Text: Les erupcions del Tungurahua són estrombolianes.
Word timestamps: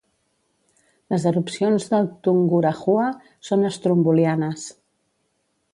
Les 1.13 1.27
erupcions 1.31 1.85
del 1.91 2.09
Tungurahua 2.29 3.07
són 3.51 3.69
estrombolianes. 3.73 4.67